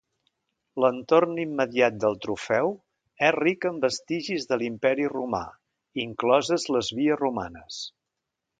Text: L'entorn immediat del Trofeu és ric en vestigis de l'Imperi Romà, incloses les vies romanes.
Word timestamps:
L'entorn 0.83 1.35
immediat 1.41 1.99
del 2.05 2.17
Trofeu 2.23 2.71
és 3.27 3.35
ric 3.37 3.67
en 3.71 3.77
vestigis 3.85 4.49
de 4.53 4.59
l'Imperi 4.63 5.05
Romà, 5.13 5.45
incloses 6.07 6.69
les 6.77 6.91
vies 7.03 7.21
romanes. 7.25 7.83